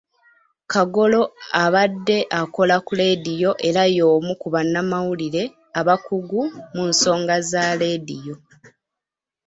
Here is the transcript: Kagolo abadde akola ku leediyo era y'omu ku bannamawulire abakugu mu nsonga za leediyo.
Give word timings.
Kagolo 0.71 1.21
abadde 1.63 2.17
akola 2.39 2.75
ku 2.85 2.91
leediyo 2.99 3.51
era 3.67 3.83
y'omu 3.97 4.33
ku 4.41 4.47
bannamawulire 4.53 5.43
abakugu 5.79 6.41
mu 6.75 6.83
nsonga 6.91 7.35
za 7.49 7.63
leediyo. 7.81 8.35